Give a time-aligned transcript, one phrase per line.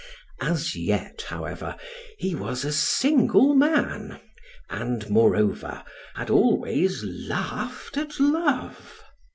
[0.41, 1.75] As yet, however,
[2.17, 4.19] he was a single man,
[4.67, 5.83] and, moreover,
[6.15, 9.03] had always laughed at love.